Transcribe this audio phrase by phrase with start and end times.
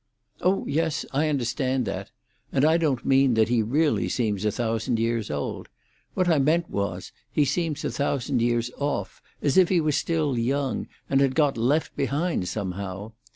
[0.41, 2.09] "Oh yes; I understand that.
[2.51, 5.69] And I don't mean that he really seems a thousand years old.
[6.15, 10.39] What I meant was, he seems a thousand years off, as if he were still
[10.39, 13.11] young, and had got left behind somehow.